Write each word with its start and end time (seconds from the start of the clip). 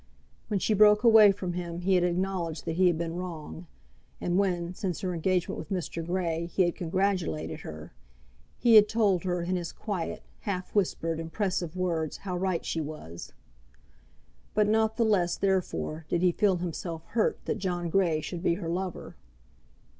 When 0.47 0.59
she 0.59 0.73
broke 0.73 1.03
away 1.03 1.31
from 1.31 1.53
him 1.53 1.81
he 1.81 1.93
had 1.93 2.03
acknowledged 2.03 2.65
that 2.65 2.71
he 2.71 2.87
had 2.87 2.97
been 2.97 3.17
wrong, 3.17 3.67
and 4.19 4.35
when, 4.39 4.73
since 4.73 5.01
her 5.01 5.13
engagement 5.13 5.59
with 5.59 5.69
Mr. 5.69 6.03
Grey, 6.03 6.47
he 6.47 6.63
had 6.63 6.73
congratulated 6.73 7.59
her, 7.59 7.93
he 8.57 8.73
had 8.73 8.89
told 8.89 9.25
her 9.25 9.43
in 9.43 9.55
his 9.55 9.71
quiet, 9.71 10.23
half 10.39 10.73
whispered, 10.73 11.19
impressive 11.19 11.75
words 11.75 12.17
how 12.17 12.35
right 12.35 12.65
she 12.65 12.81
was; 12.81 13.31
but 14.55 14.67
not 14.67 14.97
the 14.97 15.05
less, 15.05 15.37
therefore, 15.37 16.07
did 16.09 16.23
he 16.23 16.31
feel 16.31 16.55
himself 16.57 17.03
hurt 17.09 17.37
that 17.45 17.59
John 17.59 17.87
Grey 17.91 18.21
should 18.21 18.41
be 18.41 18.55
her 18.55 18.69
lover. 18.71 19.17